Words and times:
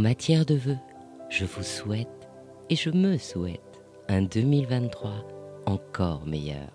matière 0.00 0.46
de 0.46 0.54
vœux, 0.54 0.78
je 1.28 1.44
vous 1.44 1.62
souhaite 1.62 2.28
et 2.70 2.76
je 2.76 2.90
me 2.90 3.18
souhaite 3.18 3.82
un 4.08 4.22
2023 4.22 5.12
encore 5.66 6.26
meilleur. 6.26 6.70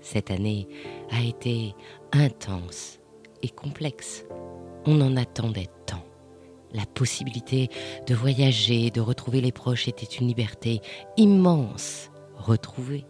Cette 0.00 0.30
année 0.30 0.68
a 1.10 1.20
été 1.20 1.74
intense 2.12 3.00
et 3.42 3.48
complexe. 3.48 4.24
On 4.86 5.00
en 5.00 5.16
attendait 5.16 5.68
tant. 5.86 6.04
La 6.72 6.86
possibilité 6.86 7.68
de 8.06 8.14
voyager, 8.14 8.90
de 8.90 9.00
retrouver 9.00 9.40
les 9.40 9.52
proches 9.52 9.88
était 9.88 10.06
une 10.06 10.28
liberté 10.28 10.80
immense. 11.16 12.10
Retrouver 12.36 13.04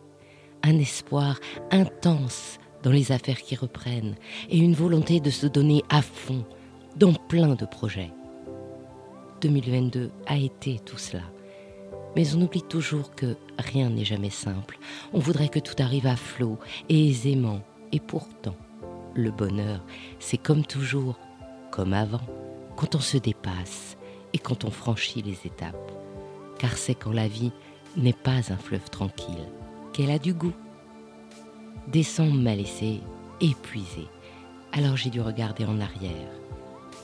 un 0.62 0.78
espoir 0.78 1.38
intense 1.70 2.58
dans 2.82 2.90
les 2.90 3.12
affaires 3.12 3.42
qui 3.42 3.56
reprennent 3.56 4.16
et 4.48 4.58
une 4.58 4.74
volonté 4.74 5.20
de 5.20 5.30
se 5.30 5.46
donner 5.46 5.82
à 5.90 6.00
fond 6.00 6.44
dans 6.96 7.12
plein 7.12 7.54
de 7.54 7.66
projets. 7.66 8.10
2022 9.40 10.10
a 10.26 10.36
été 10.36 10.78
tout 10.84 10.98
cela. 10.98 11.22
Mais 12.16 12.34
on 12.34 12.42
oublie 12.42 12.62
toujours 12.62 13.14
que 13.14 13.36
rien 13.58 13.90
n'est 13.90 14.04
jamais 14.04 14.30
simple. 14.30 14.78
On 15.12 15.18
voudrait 15.18 15.48
que 15.48 15.58
tout 15.58 15.74
arrive 15.78 16.06
à 16.06 16.16
flot 16.16 16.58
et 16.88 17.08
aisément. 17.08 17.60
Et 17.92 18.00
pourtant, 18.00 18.56
le 19.14 19.30
bonheur, 19.30 19.84
c'est 20.18 20.38
comme 20.38 20.64
toujours, 20.64 21.18
comme 21.70 21.92
avant, 21.92 22.20
quand 22.76 22.94
on 22.94 23.00
se 23.00 23.16
dépasse 23.18 23.96
et 24.32 24.38
quand 24.38 24.64
on 24.64 24.70
franchit 24.70 25.22
les 25.22 25.46
étapes. 25.46 25.92
Car 26.58 26.76
c'est 26.76 26.94
quand 26.94 27.12
la 27.12 27.28
vie 27.28 27.52
n'est 27.96 28.12
pas 28.12 28.52
un 28.52 28.56
fleuve 28.56 28.90
tranquille 28.90 29.46
qu'elle 29.92 30.10
a 30.10 30.18
du 30.18 30.34
goût. 30.34 30.52
Décembre 31.88 32.34
m'a 32.34 32.54
laissé 32.54 33.00
épuisé. 33.40 34.06
Alors 34.72 34.96
j'ai 34.96 35.10
dû 35.10 35.20
regarder 35.20 35.64
en 35.64 35.80
arrière. 35.80 36.30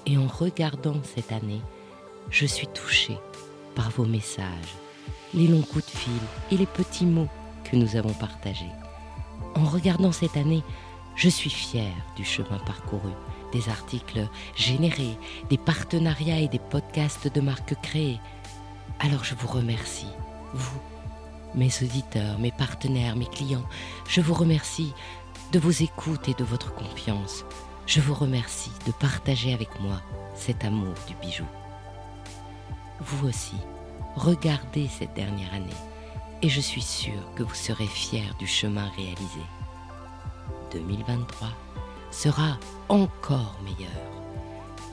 Et 0.06 0.18
en 0.18 0.26
regardant 0.26 1.02
cette 1.02 1.32
année, 1.32 1.62
je 2.30 2.46
suis 2.46 2.66
touchée 2.66 3.18
par 3.74 3.90
vos 3.90 4.04
messages, 4.04 4.74
les 5.32 5.46
longs 5.46 5.62
coups 5.62 5.86
de 5.86 5.98
fil 5.98 6.12
et 6.50 6.56
les 6.56 6.66
petits 6.66 7.06
mots 7.06 7.28
que 7.64 7.76
nous 7.76 7.96
avons 7.96 8.12
partagés. 8.12 8.70
En 9.56 9.64
regardant 9.64 10.12
cette 10.12 10.36
année, 10.36 10.62
je 11.16 11.28
suis 11.28 11.50
fière 11.50 11.94
du 12.16 12.24
chemin 12.24 12.58
parcouru, 12.66 13.12
des 13.52 13.68
articles 13.68 14.28
générés, 14.56 15.16
des 15.48 15.58
partenariats 15.58 16.40
et 16.40 16.48
des 16.48 16.58
podcasts 16.58 17.32
de 17.32 17.40
marques 17.40 17.74
créés. 17.82 18.20
Alors 18.98 19.24
je 19.24 19.34
vous 19.34 19.48
remercie, 19.48 20.08
vous, 20.54 20.80
mes 21.54 21.70
auditeurs, 21.82 22.38
mes 22.38 22.52
partenaires, 22.52 23.16
mes 23.16 23.26
clients. 23.26 23.64
Je 24.08 24.20
vous 24.20 24.34
remercie 24.34 24.92
de 25.52 25.58
vos 25.58 25.70
écoutes 25.70 26.28
et 26.28 26.34
de 26.34 26.44
votre 26.44 26.74
confiance. 26.74 27.44
Je 27.86 28.00
vous 28.00 28.14
remercie 28.14 28.72
de 28.86 28.92
partager 28.92 29.52
avec 29.52 29.68
moi 29.80 30.00
cet 30.34 30.64
amour 30.64 30.94
du 31.06 31.14
bijou. 31.16 31.44
Vous 33.00 33.28
aussi, 33.28 33.56
regardez 34.16 34.88
cette 34.88 35.14
dernière 35.14 35.52
année 35.52 35.80
et 36.42 36.48
je 36.48 36.60
suis 36.60 36.82
sûre 36.82 37.34
que 37.34 37.42
vous 37.42 37.54
serez 37.54 37.86
fiers 37.86 38.30
du 38.38 38.46
chemin 38.46 38.88
réalisé. 38.96 39.40
2023 40.72 41.48
sera 42.10 42.58
encore 42.88 43.56
meilleur. 43.64 43.90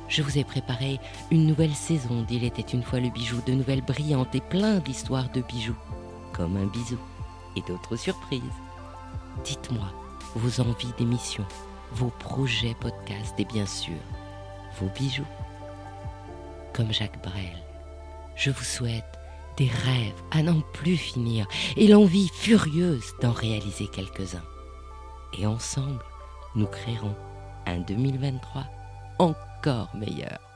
Je 0.07 0.23
vous 0.23 0.37
ai 0.37 0.43
préparé 0.43 0.99
une 1.29 1.45
nouvelle 1.45 1.75
saison 1.75 2.23
d'Il 2.23 2.43
était 2.43 2.61
une 2.61 2.83
fois 2.83 2.99
le 2.99 3.09
bijou, 3.09 3.41
de 3.45 3.53
nouvelles 3.53 3.83
brillantes 3.83 4.35
et 4.35 4.41
plein 4.41 4.79
d'histoires 4.79 5.29
de 5.29 5.41
bijoux, 5.41 5.77
comme 6.33 6.57
un 6.57 6.65
bisou 6.65 6.97
et 7.55 7.61
d'autres 7.61 7.95
surprises. 7.95 8.41
Dites-moi 9.43 9.87
vos 10.35 10.61
envies 10.61 10.93
d'émission, 10.97 11.45
vos 11.91 12.11
projets 12.19 12.75
podcast 12.79 13.35
et 13.37 13.45
bien 13.45 13.65
sûr 13.65 13.97
vos 14.79 14.89
bijoux. 14.97 15.27
Comme 16.73 16.91
Jacques 16.91 17.21
Brel, 17.21 17.61
je 18.35 18.51
vous 18.51 18.63
souhaite 18.63 19.19
des 19.57 19.67
rêves 19.67 20.21
à 20.31 20.41
n'en 20.41 20.61
plus 20.73 20.97
finir 20.97 21.47
et 21.77 21.87
l'envie 21.87 22.29
furieuse 22.33 23.13
d'en 23.21 23.31
réaliser 23.31 23.87
quelques-uns. 23.87 24.43
Et 25.37 25.45
ensemble, 25.45 26.03
nous 26.55 26.67
créerons 26.67 27.15
un 27.65 27.79
2023 27.79 28.65
encore 29.19 29.95
meilleur. 29.95 30.50